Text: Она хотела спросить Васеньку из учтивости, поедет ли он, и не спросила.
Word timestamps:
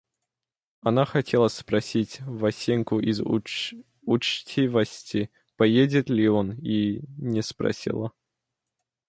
Она 0.79 1.05
хотела 1.05 1.47
спросить 1.47 2.21
Васеньку 2.21 2.99
из 2.99 3.21
учтивости, 4.03 5.29
поедет 5.57 6.09
ли 6.09 6.27
он, 6.27 6.53
и 6.53 7.03
не 7.19 7.43
спросила. 7.43 8.11